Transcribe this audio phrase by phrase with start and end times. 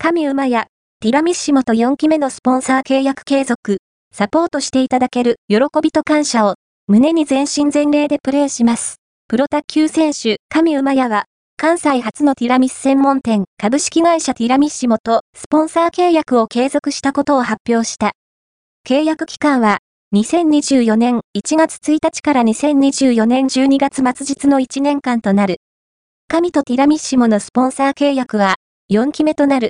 [0.00, 0.68] 神馬や
[1.00, 3.78] ティラミッシモと4期目のスポンサー契約継続、
[4.14, 6.54] サポートしていただける喜びと感謝を
[6.86, 8.98] 胸に全身全霊でプレーします。
[9.26, 11.24] プロ卓球選手、神馬屋は、
[11.56, 18.12] 関西初のティラミス専門店株式会社ティラミッシモとスポンサー契約を継続したことを発表した。
[18.88, 19.78] 契約期間は
[20.14, 25.56] 2024年1月1日から2024年12月末日の1年間となる。
[26.28, 28.54] 神とティラミッシモのスポンサー契約は
[28.90, 29.66] 4期目となる。